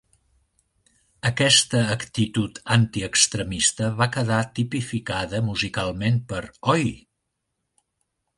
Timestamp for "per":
6.33-6.43